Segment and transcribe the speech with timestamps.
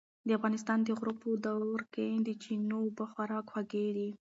[0.27, 4.09] د افغانستان د غرو په درو کې د چینو اوبه خورا خوږې دي.